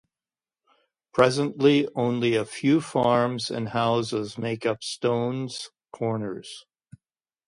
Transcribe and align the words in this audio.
Presently, 1.13 1.87
only 1.93 2.33
a 2.33 2.43
few 2.43 2.81
farms 2.81 3.51
and 3.51 3.69
houses 3.69 4.35
make 4.35 4.65
up 4.65 4.81
Stone's 4.83 5.69
Corners. 5.93 6.65